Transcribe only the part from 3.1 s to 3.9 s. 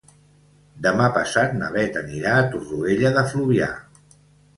de Fluvià.